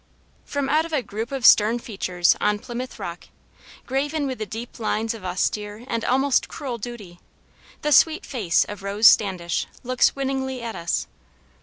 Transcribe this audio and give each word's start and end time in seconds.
From 0.45 0.67
out 0.67 0.83
of 0.83 0.93
a 0.93 1.03
group 1.03 1.31
of 1.31 1.45
stern 1.45 1.77
features 1.77 2.35
on 2.41 2.57
Plymouth 2.57 2.97
rock, 2.97 3.25
graven 3.85 4.25
with 4.25 4.39
the 4.39 4.47
deep 4.47 4.79
lines 4.79 5.13
of 5.13 5.23
austere 5.23 5.85
and 5.87 6.03
almost 6.03 6.47
cruel 6.47 6.79
duty, 6.79 7.19
the 7.83 7.91
sweet 7.91 8.25
face 8.25 8.63
of 8.63 8.81
Rose 8.81 9.07
Standish 9.07 9.67
looks 9.83 10.15
winningly 10.15 10.59
at 10.63 10.75
us. 10.75 11.05